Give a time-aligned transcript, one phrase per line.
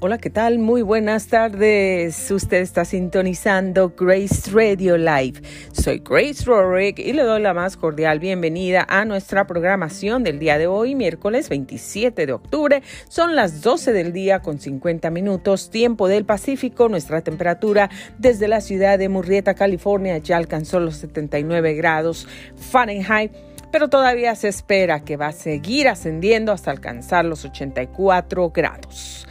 [0.00, 0.60] Hola, ¿qué tal?
[0.60, 2.30] Muy buenas tardes.
[2.30, 5.42] Usted está sintonizando Grace Radio Live.
[5.72, 10.56] Soy Grace Rorick y le doy la más cordial bienvenida a nuestra programación del día
[10.56, 12.80] de hoy, miércoles 27 de octubre.
[13.08, 16.88] Son las 12 del día con 50 minutos, tiempo del Pacífico.
[16.88, 23.32] Nuestra temperatura desde la ciudad de Murrieta, California, ya alcanzó los 79 grados Fahrenheit
[23.70, 29.27] pero todavía se espera que va a seguir ascendiendo hasta alcanzar los 84 grados.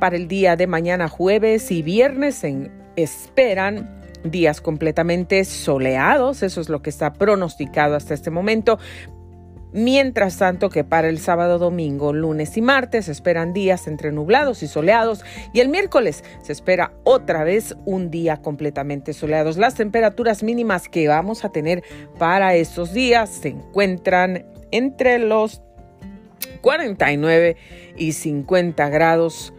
[0.00, 6.70] Para el día de mañana jueves y viernes se esperan días completamente soleados, eso es
[6.70, 8.78] lo que está pronosticado hasta este momento.
[9.74, 14.62] Mientras tanto que para el sábado, domingo, lunes y martes se esperan días entre nublados
[14.62, 19.58] y soleados y el miércoles se espera otra vez un día completamente soleados.
[19.58, 21.84] Las temperaturas mínimas que vamos a tener
[22.18, 25.60] para estos días se encuentran entre los
[26.62, 27.56] 49
[27.98, 29.52] y 50 grados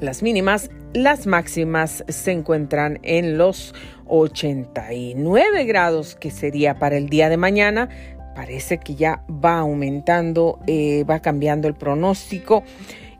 [0.00, 3.74] Las mínimas, las máximas se encuentran en los
[4.06, 7.88] 89 grados, que sería para el día de mañana.
[8.34, 12.64] Parece que ya va aumentando, eh, va cambiando el pronóstico.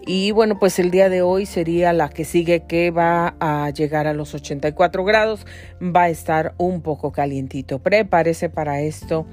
[0.07, 4.07] Y bueno, pues el día de hoy sería la que sigue que va a llegar
[4.07, 5.47] a los 84 grados.
[5.81, 7.79] Va a estar un poco calientito.
[7.79, 9.27] Prepárese para esto,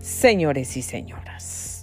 [0.00, 1.75] señores y señoras.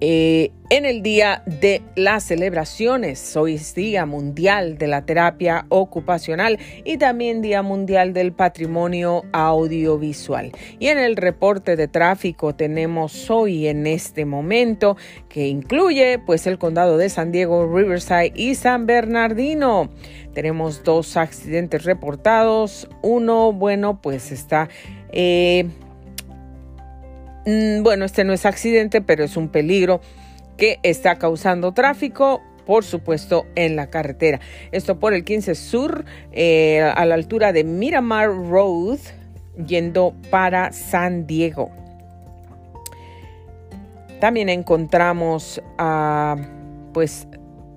[0.00, 3.36] Eh, en el día de las celebraciones.
[3.36, 10.52] Hoy es Día Mundial de la Terapia Ocupacional y también Día Mundial del Patrimonio Audiovisual.
[10.78, 14.96] Y en el reporte de tráfico tenemos hoy en este momento
[15.28, 19.90] que incluye pues el condado de San Diego, Riverside y San Bernardino.
[20.32, 22.88] Tenemos dos accidentes reportados.
[23.02, 24.68] Uno, bueno, pues está...
[25.10, 25.66] Eh,
[27.82, 30.00] bueno, este no es accidente, pero es un peligro
[30.56, 34.40] que está causando tráfico por supuesto, en la carretera.
[34.72, 38.98] Esto por el 15 Sur, eh, a la altura de Miramar Road,
[39.66, 41.70] yendo para San Diego.
[44.20, 46.36] También encontramos ah,
[46.92, 47.26] pues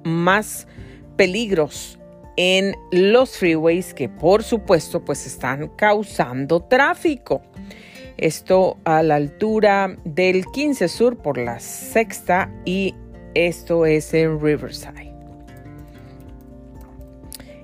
[0.03, 0.67] más
[1.15, 1.97] peligros
[2.35, 7.41] en los freeways que por supuesto pues están causando tráfico.
[8.21, 12.93] Esto a la altura del 15 Sur por la sexta y
[13.33, 15.11] esto es en Riverside.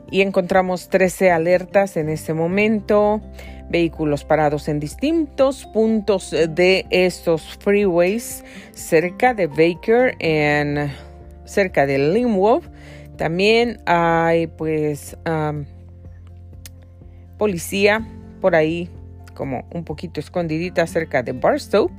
[0.09, 3.21] Y encontramos 13 alertas en este momento,
[3.69, 10.91] vehículos parados en distintos puntos de estos freeways, cerca de Baker, en,
[11.45, 12.67] cerca de Limwolf.
[13.15, 15.15] También hay pues
[17.37, 18.07] policía
[18.41, 18.89] por ahí
[19.37, 21.91] como un poquito escondidita cerca de Barstow.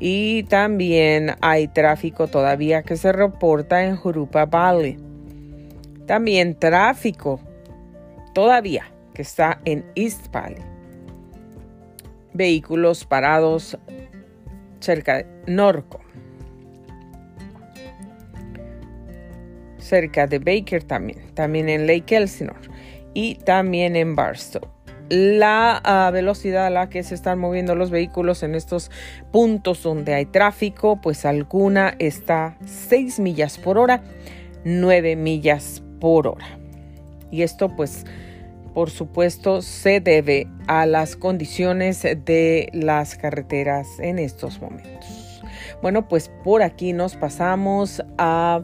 [0.00, 4.98] Y también hay tráfico todavía que se reporta en Jurupa Valley.
[6.06, 7.38] También tráfico
[8.34, 10.62] todavía que está en East Valley.
[12.32, 13.78] Vehículos parados
[14.80, 16.00] cerca de Norco.
[19.78, 21.32] Cerca de Baker también.
[21.34, 22.68] También en Lake Elsinore.
[23.14, 24.79] Y también en Barstow
[25.10, 28.90] la ah, velocidad a la que se están moviendo los vehículos en estos
[29.32, 34.02] puntos donde hay tráfico, pues alguna está 6 millas por hora,
[34.64, 36.46] 9 millas por hora.
[37.30, 38.06] Y esto pues
[38.72, 45.42] por supuesto se debe a las condiciones de las carreteras en estos momentos.
[45.82, 48.62] Bueno, pues por aquí nos pasamos a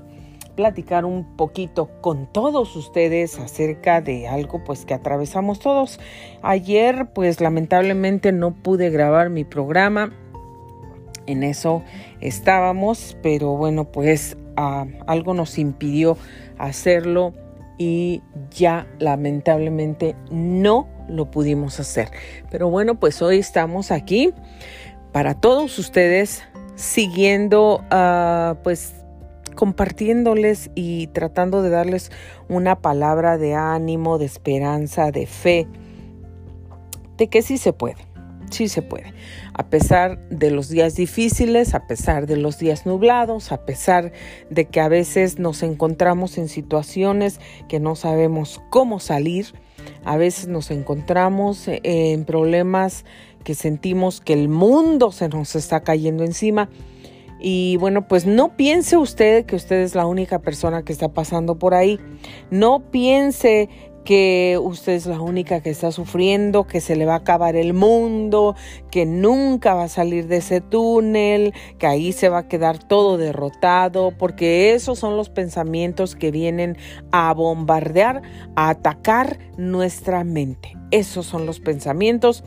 [0.57, 6.01] platicar un poquito con todos ustedes acerca de algo pues que atravesamos todos.
[6.43, 10.13] Ayer pues lamentablemente no pude grabar mi programa.
[11.27, 11.83] En eso
[12.21, 16.17] estábamos, pero bueno pues ah, algo nos impidió
[16.59, 17.35] hacerlo
[17.79, 22.09] y ya lamentablemente no lo pudimos hacer.
[22.51, 24.33] Pero bueno pues hoy estamos aquí
[25.13, 26.43] para todos ustedes
[26.77, 28.96] siguiendo uh, pues
[29.57, 32.13] compartiéndoles y tratando de darles
[32.49, 35.67] una palabra de ánimo, de esperanza, de fe,
[37.17, 38.07] de que sí se puede,
[38.51, 39.13] sí se puede.
[39.55, 44.13] A pesar de los días difíciles, a pesar de los días nublados, a pesar
[44.51, 49.47] de que a veces nos encontramos en situaciones que no sabemos cómo salir,
[50.05, 53.05] a veces nos encontramos en problemas
[53.43, 56.69] que sentimos que el mundo se nos está cayendo encima
[57.41, 61.59] y bueno, pues no piense usted que usted es la única persona que está pasando
[61.59, 62.01] por ahí.
[62.51, 63.69] No piense
[64.07, 67.75] que usted es la única que está sufriendo, que se le va a acabar el
[67.75, 68.55] mundo,
[68.91, 73.19] que nunca va a salir de ese túnel, que ahí se va a quedar todo
[73.19, 76.79] derrotado, porque esos son los pensamientos que vienen
[77.11, 78.23] a bombardear,
[78.55, 80.77] a atacar nuestra mente.
[80.93, 82.45] Esos son los pensamientos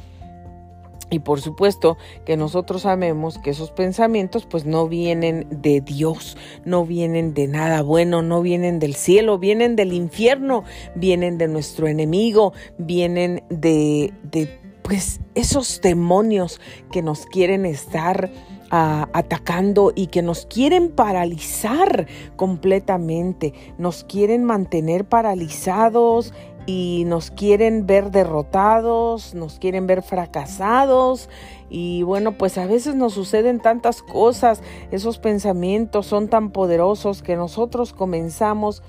[1.09, 6.85] y por supuesto que nosotros sabemos que esos pensamientos pues no vienen de Dios, no
[6.85, 10.63] vienen de nada bueno, no vienen del cielo, vienen del infierno,
[10.95, 16.59] vienen de nuestro enemigo, vienen de, de pues esos demonios
[16.91, 18.31] que nos quieren estar
[18.71, 26.33] ah, atacando y que nos quieren paralizar completamente, nos quieren mantener paralizados
[26.69, 31.27] y nos quieren ver derrotados, nos quieren ver fracasados
[31.67, 34.61] y bueno, pues a veces nos suceden tantas cosas,
[34.91, 38.83] esos pensamientos son tan poderosos que nosotros comenzamos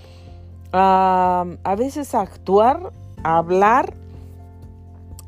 [0.73, 2.93] a, a veces a actuar,
[3.23, 3.95] a hablar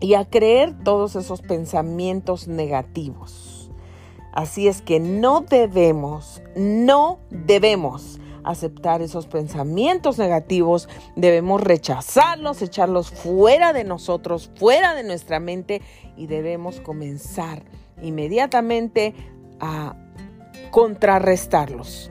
[0.00, 3.70] y a creer todos esos pensamientos negativos.
[4.34, 13.72] Así es que no debemos, no debemos aceptar esos pensamientos negativos, debemos rechazarlos, echarlos fuera
[13.72, 15.82] de nosotros, fuera de nuestra mente
[16.16, 17.62] y debemos comenzar
[18.02, 19.14] inmediatamente
[19.60, 19.96] a
[20.70, 22.10] contrarrestarlos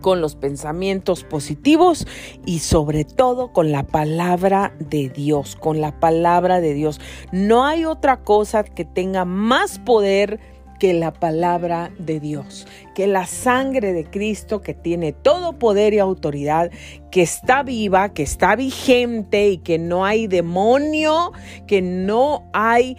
[0.00, 2.06] con los pensamientos positivos
[2.46, 7.00] y sobre todo con la palabra de Dios, con la palabra de Dios.
[7.32, 10.40] No hay otra cosa que tenga más poder
[10.78, 15.98] que la palabra de Dios, que la sangre de Cristo que tiene todo poder y
[15.98, 16.70] autoridad,
[17.10, 21.32] que está viva, que está vigente y que no hay demonio,
[21.66, 22.96] que no hay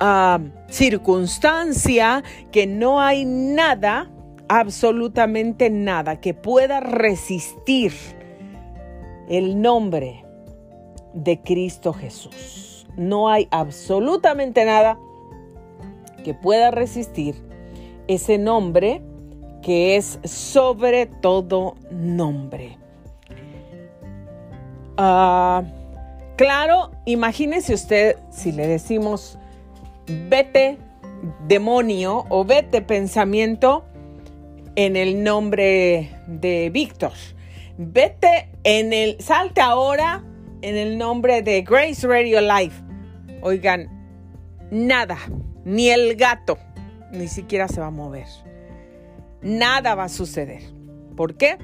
[0.00, 4.10] ah, circunstancia, que no hay nada,
[4.48, 7.92] absolutamente nada que pueda resistir
[9.28, 10.24] el nombre
[11.12, 12.86] de Cristo Jesús.
[12.96, 14.98] No hay absolutamente nada
[16.24, 17.34] que pueda resistir
[18.06, 19.02] ese nombre
[19.62, 22.78] que es sobre todo nombre.
[24.96, 25.62] Ah,
[26.36, 29.38] claro, imagínese usted si le decimos
[30.28, 30.78] vete
[31.46, 33.84] demonio o vete pensamiento
[34.76, 37.12] en el nombre de Víctor.
[37.76, 40.24] Vete en el, salte ahora
[40.62, 42.82] en el nombre de Grace Radio Life.
[43.42, 43.88] Oigan,
[44.70, 45.18] nada,
[45.68, 46.56] ni el gato,
[47.12, 48.26] ni siquiera se va a mover.
[49.42, 50.62] Nada va a suceder.
[51.14, 51.58] ¿Por qué?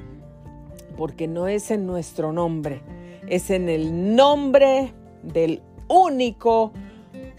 [0.95, 2.83] Porque no es en nuestro nombre,
[3.27, 4.93] es en el nombre
[5.23, 6.71] del único,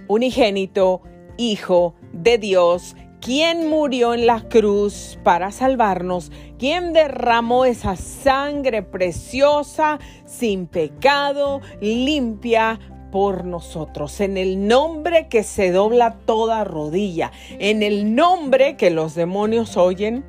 [0.09, 1.03] unigénito
[1.39, 10.01] Hijo de Dios, quien murió en la cruz para salvarnos, quien derramó esa sangre preciosa,
[10.25, 12.81] sin pecado, limpia,
[13.11, 19.15] por nosotros, en el nombre que se dobla toda rodilla, en el nombre que los
[19.15, 20.25] demonios oyen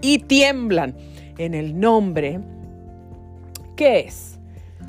[0.00, 0.96] y tiemblan,
[1.38, 2.40] en el nombre
[3.76, 4.36] que es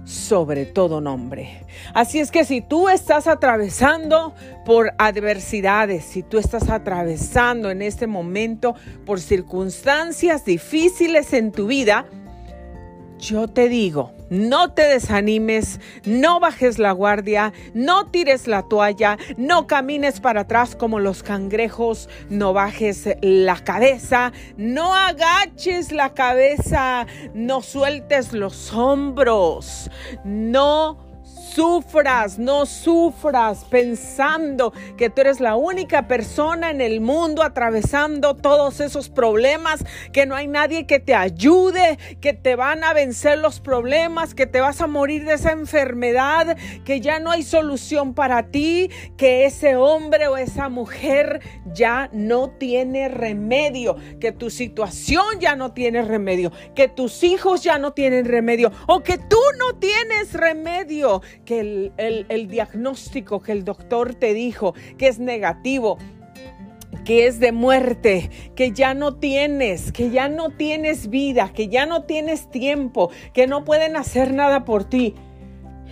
[0.08, 1.66] sobre todo nombre.
[1.94, 4.34] Así es que si tú estás atravesando
[4.66, 8.74] por adversidades, si tú estás atravesando en este momento
[9.06, 12.06] por circunstancias difíciles en tu vida,
[13.20, 19.68] yo te digo, no te desanimes, no bajes la guardia, no tires la toalla, no
[19.68, 27.62] camines para atrás como los cangrejos, no bajes la cabeza, no agaches la cabeza, no
[27.62, 29.90] sueltes los hombros,
[30.24, 31.07] no
[31.58, 38.80] sufras, no sufras pensando que tú eres la única persona en el mundo atravesando todos
[38.80, 39.84] esos problemas,
[40.14, 44.46] que no hay nadie que te ayude, que te van a vencer los problemas, que
[44.46, 49.46] te vas a morir de esa enfermedad, que ya no hay solución para ti, que
[49.46, 51.42] ese hombre o esa mujer
[51.74, 57.80] ya no tiene remedio, que tu situación ya no tiene remedio, que tus hijos ya
[57.80, 64.14] no tienen remedio o que tú no tienes remedio, que el, diagnóstico que el doctor
[64.16, 65.98] te dijo que es negativo,
[67.06, 71.86] que es de muerte, que ya no tienes, que ya no tienes vida, que ya
[71.86, 75.16] no tienes tiempo, que no pueden hacer nada por ti.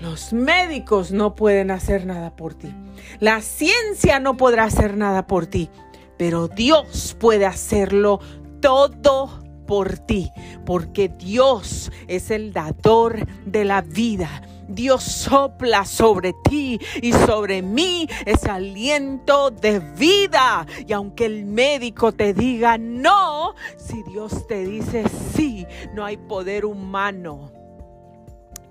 [0.02, 2.76] Los médicos no pueden hacer nada por ti.
[3.22, 5.70] La ciencia no podrá hacer nada por ti,
[6.18, 8.20] pero Dios puede hacerlo
[8.60, 10.32] todo por ti,
[10.66, 14.42] porque Dios es el dador de la vida.
[14.68, 20.66] Dios sopla sobre ti y sobre mí ese aliento de vida.
[20.88, 25.06] Y aunque el médico te diga no, si Dios te dice
[25.36, 27.52] sí, no hay poder humano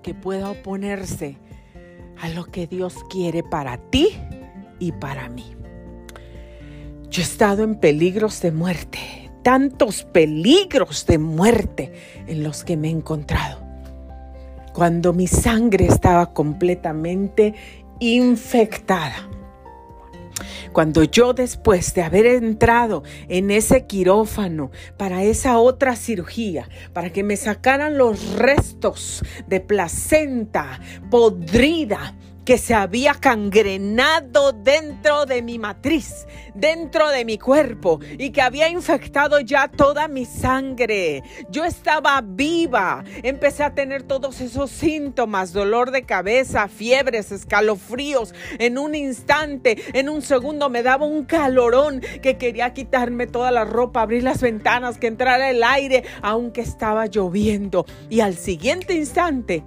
[0.01, 1.37] que pueda oponerse
[2.21, 4.09] a lo que Dios quiere para ti
[4.79, 5.55] y para mí.
[7.09, 11.93] Yo he estado en peligros de muerte, tantos peligros de muerte
[12.27, 13.64] en los que me he encontrado.
[14.75, 17.53] Cuando mi sangre estaba completamente
[18.01, 19.29] infectada.
[20.73, 27.23] Cuando yo después de haber entrado en ese quirófano para esa otra cirugía, para que
[27.23, 32.13] me sacaran los restos de placenta podrida,
[32.45, 38.69] que se había cangrenado dentro de mi matriz, dentro de mi cuerpo y que había
[38.69, 41.23] infectado ya toda mi sangre.
[41.49, 43.03] Yo estaba viva.
[43.23, 48.33] Empecé a tener todos esos síntomas, dolor de cabeza, fiebres, escalofríos.
[48.59, 53.65] En un instante, en un segundo me daba un calorón que quería quitarme toda la
[53.65, 57.85] ropa, abrir las ventanas, que entrara el aire, aunque estaba lloviendo.
[58.09, 59.63] Y al siguiente instante,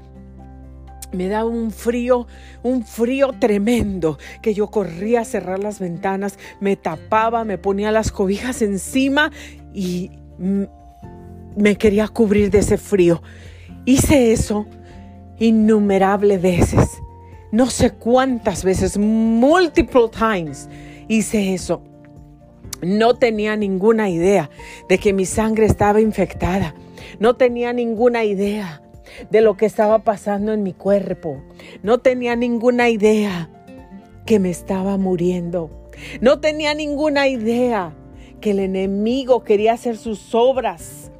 [1.13, 2.27] me daba un frío,
[2.63, 8.13] un frío tremendo, que yo corría a cerrar las ventanas, me tapaba, me ponía las
[8.13, 9.31] cobijas encima
[9.73, 10.11] y
[11.57, 13.23] me quería cubrir de ese frío.
[13.85, 14.67] Hice eso
[15.39, 16.99] innumerables veces,
[17.53, 20.69] no sé cuántas veces, multiple times
[21.09, 21.83] hice eso.
[22.83, 24.51] No tenía ninguna idea
[24.89, 26.75] de que mi sangre estaba infectada.
[27.19, 28.83] No tenía ninguna idea
[29.31, 31.43] de lo que estaba pasando en mi cuerpo.
[31.83, 33.51] No tenía ninguna idea
[34.27, 35.71] que me estaba muriendo.
[36.21, 37.95] No tenía ninguna idea
[38.41, 41.11] que el enemigo quería hacer sus obras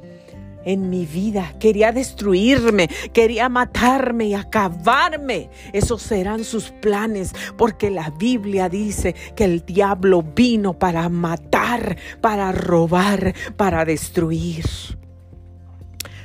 [0.65, 5.49] en mi vida, quería destruirme, quería matarme y acabarme.
[5.73, 12.51] Esos eran sus planes, porque la Biblia dice que el diablo vino para matar, para
[12.51, 14.65] robar, para destruir.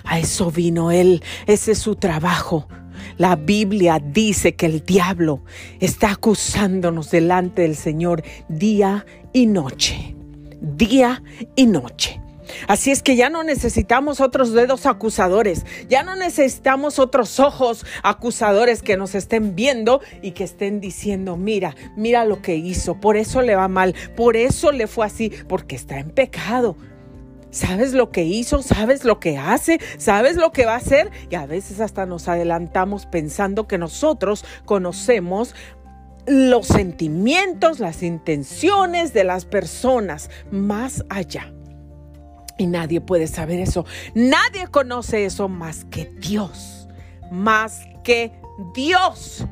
[0.05, 2.69] A eso vino Él, ese es su trabajo.
[3.17, 5.45] La Biblia dice que el diablo
[5.81, 10.15] está acusándonos delante del Señor día y noche,
[10.61, 11.23] día
[11.57, 12.21] y noche.
[12.69, 18.83] Así es que ya no necesitamos otros dedos acusadores, ya no necesitamos otros ojos acusadores
[18.83, 23.43] que nos estén viendo y que estén diciendo, mira, mira lo que hizo, por eso
[23.43, 26.77] le va mal, por eso le fue así, porque está en pecado.
[27.55, 28.63] ¿Sabes lo que hizo?
[28.63, 29.79] ¿Sabes lo que hace?
[29.97, 31.13] ¿Sabes lo que va a hacer?
[31.31, 35.55] Y a veces hasta nos adelantamos pensando que nosotros conocemos
[36.27, 41.53] los sentimientos, las intenciones de las personas más allá.
[42.59, 43.87] Y nadie puede saber eso.
[44.17, 46.89] Nadie conoce eso más que Dios.
[47.31, 48.33] Más que
[48.75, 49.47] Dios.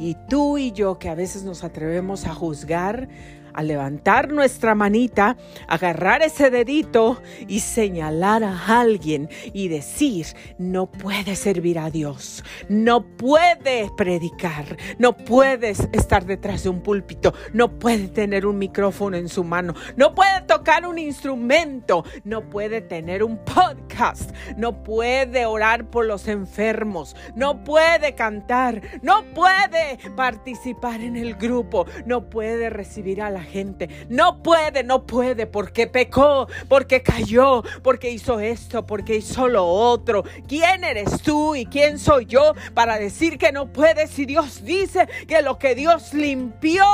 [0.00, 3.08] Y tú y yo que a veces nos atrevemos a juzgar,
[3.56, 5.36] a levantar nuestra manita,
[5.66, 10.26] agarrar ese dedito y señalar a alguien y decir,
[10.58, 17.32] no puedes servir a Dios, no puedes predicar, no puedes estar detrás de un púlpito,
[17.52, 22.82] no puede tener un micrófono en su mano, no puede tocar un instrumento, no puede
[22.82, 31.00] tener un podcast, no puede orar por los enfermos, no puede cantar, no puede participar
[31.00, 33.88] en el grupo, no puede recibir a la gente.
[34.08, 40.24] No puede, no puede, porque pecó, porque cayó, porque hizo esto, porque hizo lo otro.
[40.46, 45.08] ¿Quién eres tú y quién soy yo para decir que no puede si Dios dice
[45.26, 46.84] que lo que Dios limpió,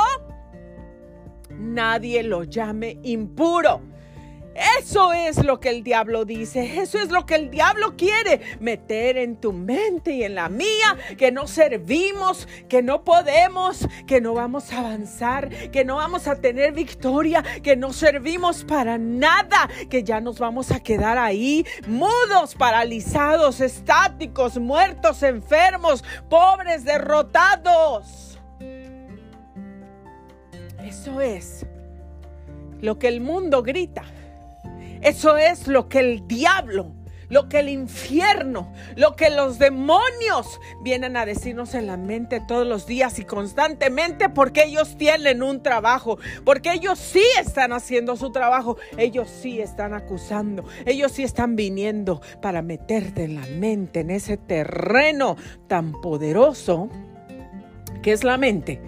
[1.49, 3.81] nadie lo llame impuro?
[4.79, 9.17] Eso es lo que el diablo dice, eso es lo que el diablo quiere meter
[9.17, 14.35] en tu mente y en la mía, que no servimos, que no podemos, que no
[14.35, 20.03] vamos a avanzar, que no vamos a tener victoria, que no servimos para nada, que
[20.03, 28.39] ya nos vamos a quedar ahí mudos, paralizados, estáticos, muertos, enfermos, pobres, derrotados.
[30.83, 31.65] Eso es
[32.81, 34.03] lo que el mundo grita.
[35.03, 36.93] Eso es lo que el diablo,
[37.33, 42.65] lo que el infierno, lo que los demonios vienen a decirnos en la mente todos
[42.65, 48.31] los días y constantemente porque ellos tienen un trabajo, porque ellos sí están haciendo su
[48.31, 54.11] trabajo, ellos sí están acusando, ellos sí están viniendo para meterte en la mente, en
[54.11, 55.35] ese terreno
[55.67, 56.89] tan poderoso
[58.01, 58.79] que es la mente,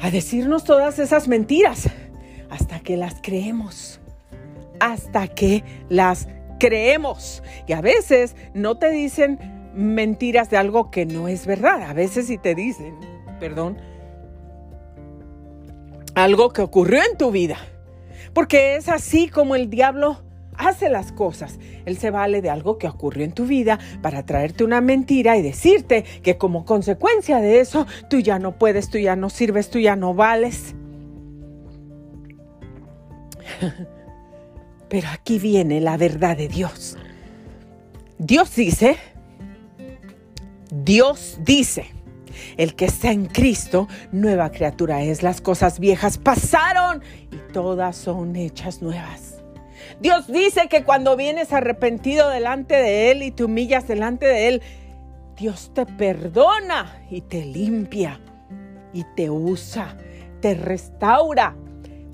[0.00, 1.88] a decirnos todas esas mentiras
[2.50, 4.00] hasta que las creemos
[4.80, 6.28] hasta que las
[6.58, 7.42] creemos.
[7.66, 9.38] Y a veces no te dicen
[9.74, 11.82] mentiras de algo que no es verdad.
[11.82, 12.94] A veces sí te dicen,
[13.40, 13.78] perdón,
[16.14, 17.58] algo que ocurrió en tu vida.
[18.32, 20.20] Porque es así como el diablo
[20.56, 21.58] hace las cosas.
[21.84, 25.42] Él se vale de algo que ocurrió en tu vida para traerte una mentira y
[25.42, 29.78] decirte que como consecuencia de eso tú ya no puedes, tú ya no sirves, tú
[29.78, 30.74] ya no vales.
[34.94, 36.96] Pero aquí viene la verdad de Dios.
[38.18, 38.96] Dios dice,
[40.70, 41.86] Dios dice,
[42.56, 45.24] el que está en Cristo, nueva criatura es.
[45.24, 49.42] Las cosas viejas pasaron y todas son hechas nuevas.
[49.98, 54.62] Dios dice que cuando vienes arrepentido delante de Él y te humillas delante de Él,
[55.36, 58.20] Dios te perdona y te limpia
[58.92, 59.96] y te usa,
[60.40, 61.56] te restaura.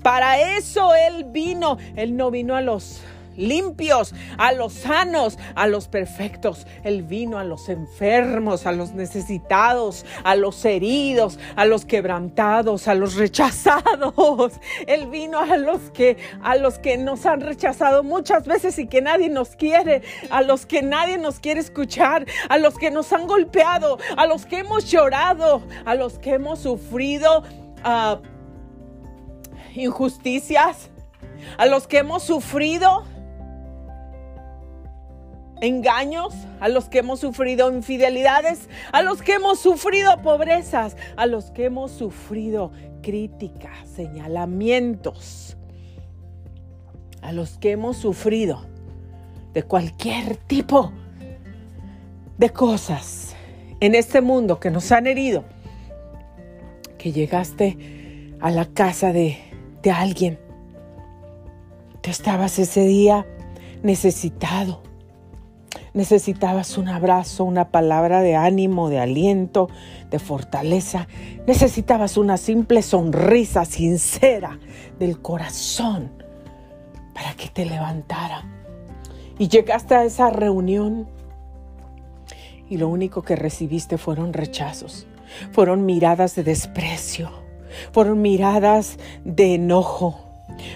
[0.01, 1.77] Para eso Él vino.
[1.95, 3.01] Él no vino a los
[3.37, 6.67] limpios, a los sanos, a los perfectos.
[6.83, 12.95] Él vino a los enfermos, a los necesitados, a los heridos, a los quebrantados, a
[12.95, 14.53] los rechazados.
[14.87, 19.01] Él vino a los que a los que nos han rechazado muchas veces y que
[19.01, 23.27] nadie nos quiere, a los que nadie nos quiere escuchar, a los que nos han
[23.27, 27.43] golpeado, a los que hemos llorado, a los que hemos sufrido
[27.83, 28.19] ah,
[29.75, 30.89] injusticias,
[31.57, 33.05] a los que hemos sufrido
[35.61, 41.51] engaños, a los que hemos sufrido infidelidades, a los que hemos sufrido pobrezas, a los
[41.51, 45.55] que hemos sufrido críticas, señalamientos,
[47.21, 48.65] a los que hemos sufrido
[49.53, 50.91] de cualquier tipo
[52.37, 53.35] de cosas
[53.79, 55.43] en este mundo que nos han herido,
[56.97, 59.37] que llegaste a la casa de,
[59.81, 60.39] de alguien.
[62.01, 63.25] Tú estabas ese día
[63.83, 64.81] necesitado
[65.93, 69.69] Necesitabas un abrazo, una palabra de ánimo, de aliento,
[70.09, 71.07] de fortaleza.
[71.45, 74.57] Necesitabas una simple sonrisa sincera
[74.99, 76.11] del corazón
[77.13, 78.45] para que te levantara.
[79.37, 81.09] Y llegaste a esa reunión
[82.69, 85.07] y lo único que recibiste fueron rechazos,
[85.51, 87.31] fueron miradas de desprecio,
[87.91, 90.19] fueron miradas de enojo,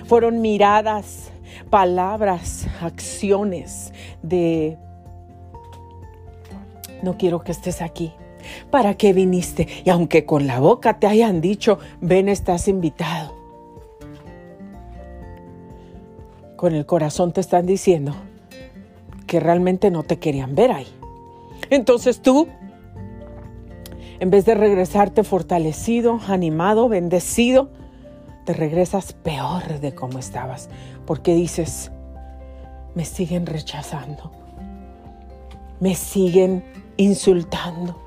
[0.06, 1.32] fueron miradas,
[1.70, 4.78] palabras, acciones de
[7.02, 8.14] no quiero que estés aquí.
[8.70, 9.68] ¿Para qué viniste?
[9.84, 13.34] Y aunque con la boca te hayan dicho, ven, estás invitado.
[16.56, 18.16] Con el corazón te están diciendo
[19.28, 20.88] que realmente no te querían ver ahí.
[21.70, 22.48] Entonces tú,
[24.20, 27.70] en vez de regresarte fortalecido, animado, bendecido,
[28.46, 30.70] te regresas peor de cómo estabas,
[31.06, 31.92] porque dices,
[32.94, 34.32] me siguen rechazando,
[35.80, 36.64] me siguen
[36.98, 38.00] insultando,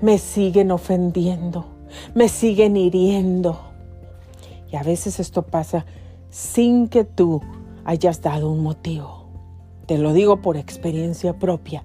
[0.00, 1.66] me siguen ofendiendo,
[2.14, 3.60] me siguen hiriendo.
[4.70, 5.86] Y a veces esto pasa
[6.30, 7.40] sin que tú
[7.84, 9.28] hayas dado un motivo.
[9.86, 11.84] Te lo digo por experiencia propia.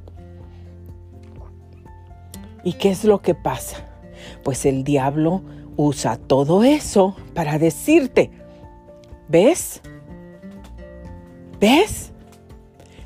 [2.64, 3.88] ¿Y qué es lo que pasa?
[4.44, 5.42] Pues el diablo
[5.76, 8.32] usa todo eso para decirte,
[9.28, 9.82] ¿ves?
[11.60, 12.12] ¿Ves?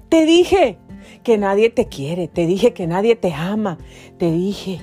[0.10, 0.80] Te dije,
[1.28, 3.78] que nadie te quiere, te dije que nadie te ama,
[4.18, 4.80] te dije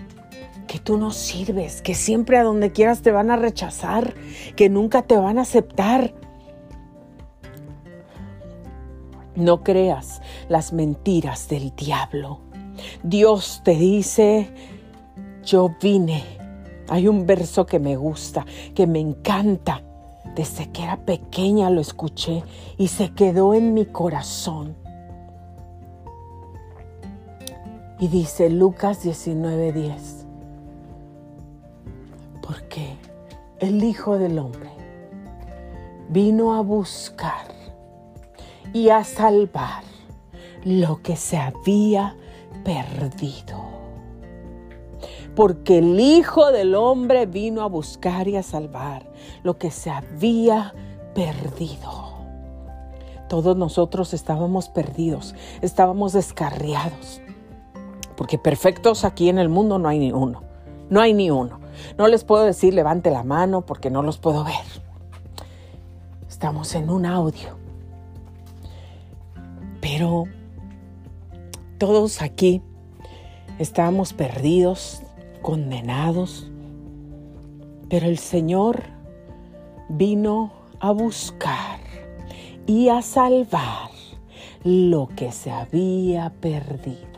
[0.67, 4.13] que tú no sirves, que siempre a donde quieras te van a rechazar,
[4.55, 6.13] que nunca te van a aceptar.
[9.37, 12.41] No creas las mentiras del diablo.
[13.03, 14.51] Dios te dice,
[15.45, 16.25] yo vine.
[16.89, 19.83] Hay un verso que me gusta, que me encanta.
[20.35, 22.43] Desde que era pequeña lo escuché
[22.77, 24.75] y se quedó en mi corazón.
[28.01, 30.27] Y dice Lucas 19:10,
[32.43, 32.97] porque
[33.61, 34.71] el Hijo del Hombre
[36.09, 37.47] vino a buscar
[38.73, 39.85] y a salvar
[40.65, 42.17] lo que se había
[42.65, 43.63] perdido.
[45.37, 49.11] Porque el Hijo del Hombre vino a buscar y a salvar
[49.43, 50.75] lo que se había
[51.15, 52.15] perdido.
[53.29, 57.21] Todos nosotros estábamos perdidos, estábamos descarriados
[58.17, 60.43] porque perfectos aquí en el mundo no hay ni uno.
[60.89, 61.61] No hay ni uno.
[61.99, 64.55] No les puedo decir levante la mano porque no los puedo ver.
[66.29, 67.57] Estamos en un audio.
[69.81, 70.25] Pero
[71.87, 72.63] todos aquí
[73.59, 75.03] estábamos perdidos,
[75.43, 76.51] condenados.
[77.91, 78.85] Pero el Señor
[79.91, 81.81] vino a buscar
[82.67, 83.91] y a salvar
[84.65, 87.15] lo que se había perdido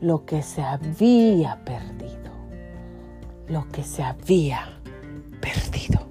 [0.00, 2.30] lo que se había perdido,
[3.48, 4.80] lo que se había
[5.40, 6.06] perdido.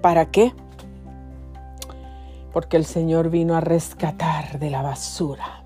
[0.00, 0.52] ¿Para qué?
[2.56, 5.62] Porque el Señor vino a rescatar de la basura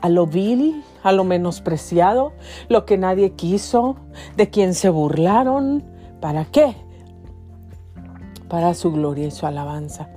[0.00, 2.32] a lo vil, a lo menospreciado,
[2.70, 3.96] lo que nadie quiso,
[4.34, 5.84] de quien se burlaron.
[6.22, 6.74] ¿Para qué?
[8.48, 10.08] Para su gloria y su alabanza,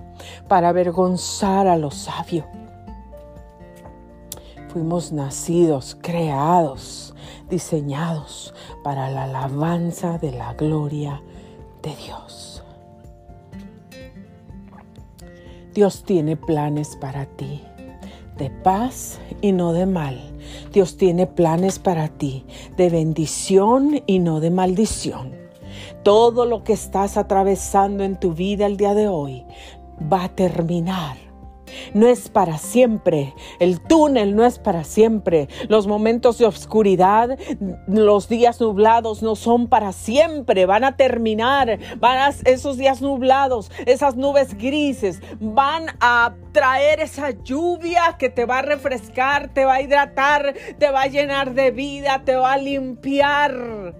[0.48, 2.46] para avergonzar a los sabios.
[4.70, 7.14] Fuimos nacidos, creados,
[7.50, 8.54] diseñados
[8.86, 11.22] para la alabanza de la gloria
[11.84, 12.49] de Dios.
[15.74, 17.62] Dios tiene planes para ti
[18.40, 20.20] de paz y no de mal.
[20.74, 22.46] Dios tiene planes para ti
[22.78, 25.34] de bendición y no de maldición.
[26.04, 29.46] Todo lo que estás atravesando en tu vida el día de hoy
[30.12, 31.18] va a terminar
[31.94, 33.34] no es para siempre.
[33.60, 35.48] El túnel no es para siempre.
[35.68, 37.38] Los momentos de oscuridad,
[37.88, 40.66] los días nublados no son para siempre.
[40.66, 41.80] Van a terminar.
[42.00, 48.46] Van a, esos días nublados, esas nubes grises, van a traer esa lluvia que te
[48.46, 52.54] va a refrescar, te va a hidratar, te va a llenar de vida, te va
[52.54, 53.96] a limpiar.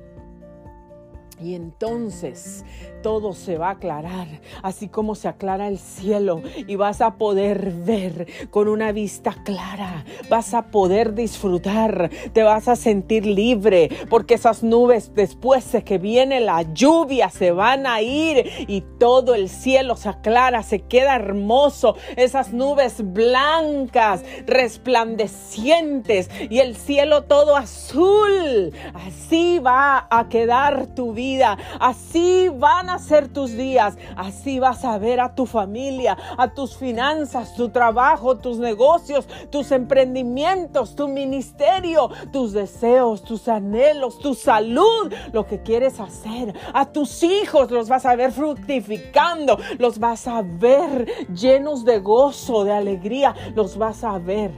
[1.42, 2.66] Y entonces
[3.02, 4.28] todo se va a aclarar,
[4.64, 10.06] así como se aclara el cielo y vas a poder ver con una vista clara,
[10.30, 15.98] vas a poder disfrutar, te vas a sentir libre, porque esas nubes después de que
[15.98, 21.16] viene la lluvia se van a ir y todo el cielo se aclara, se queda
[21.16, 31.14] hermoso, esas nubes blancas, resplandecientes y el cielo todo azul, así va a quedar tu
[31.14, 33.98] vida, así van a ser tus días.
[34.16, 39.72] Así vas a ver a tu familia, a tus finanzas, tu trabajo, tus negocios, tus
[39.72, 46.54] emprendimientos, tu ministerio, tus deseos, tus anhelos, tu salud, lo que quieres hacer.
[46.74, 52.64] A tus hijos los vas a ver fructificando, los vas a ver llenos de gozo,
[52.64, 54.52] de alegría, los vas a ver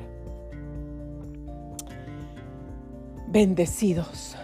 [3.28, 4.36] bendecidos,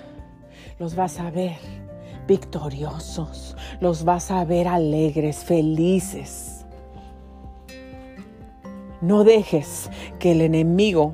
[0.80, 1.87] los vas a ver
[2.28, 6.66] victoriosos, los vas a ver alegres, felices.
[9.02, 11.14] No dejes que el enemigo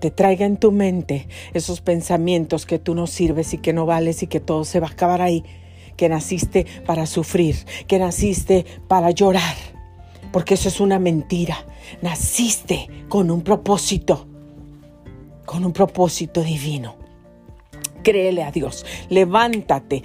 [0.00, 4.24] te traiga en tu mente esos pensamientos que tú no sirves y que no vales
[4.24, 5.44] y que todo se va a acabar ahí,
[5.96, 9.54] que naciste para sufrir, que naciste para llorar,
[10.32, 11.56] porque eso es una mentira.
[12.00, 14.26] Naciste con un propósito,
[15.46, 17.01] con un propósito divino.
[18.02, 20.02] Créele a Dios, levántate,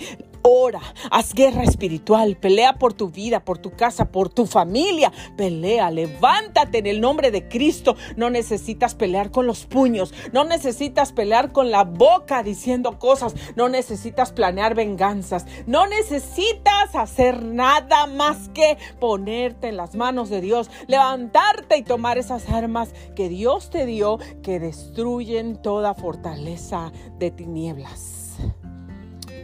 [0.49, 0.79] Ora,
[1.11, 5.11] haz guerra espiritual, pelea por tu vida, por tu casa, por tu familia.
[5.35, 7.97] Pelea, levántate en el nombre de Cristo.
[8.15, 13.67] No necesitas pelear con los puños, no necesitas pelear con la boca diciendo cosas, no
[13.67, 20.71] necesitas planear venganzas, no necesitas hacer nada más que ponerte en las manos de Dios,
[20.87, 28.16] levantarte y tomar esas armas que Dios te dio que destruyen toda fortaleza de tinieblas.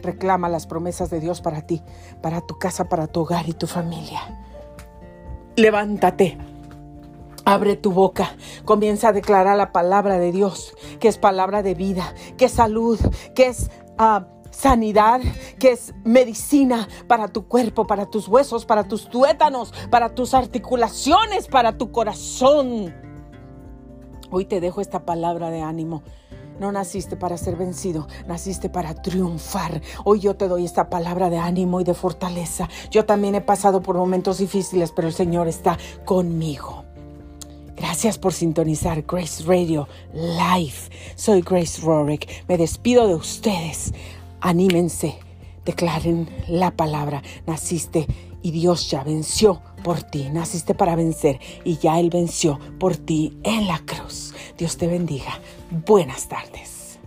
[0.04, 1.82] Reclama las promesas de Dios para ti,
[2.20, 4.20] para tu casa, para tu hogar y tu familia.
[5.56, 6.36] Levántate.
[7.46, 12.14] Abre tu boca, comienza a declarar la palabra de Dios, que es palabra de vida,
[12.38, 12.98] que es salud,
[13.34, 15.20] que es ah, sanidad,
[15.58, 21.48] que es medicina para tu cuerpo, para tus huesos, para tus tuétanos, para tus articulaciones,
[21.48, 22.94] para tu corazón.
[24.30, 26.02] Hoy te dejo esta palabra de ánimo.
[26.58, 29.82] No naciste para ser vencido, naciste para triunfar.
[30.04, 32.68] Hoy yo te doy esta palabra de ánimo y de fortaleza.
[32.90, 36.84] Yo también he pasado por momentos difíciles, pero el Señor está conmigo.
[37.76, 40.90] Gracias por sintonizar Grace Radio Live.
[41.16, 42.44] Soy Grace Rorick.
[42.48, 43.92] Me despido de ustedes.
[44.40, 45.18] Anímense,
[45.64, 47.22] declaren la palabra.
[47.46, 48.06] Naciste
[48.42, 50.28] y Dios ya venció por ti.
[50.30, 54.34] Naciste para vencer y ya Él venció por ti en la cruz.
[54.56, 55.40] Dios te bendiga.
[55.70, 56.98] Buenas tardes.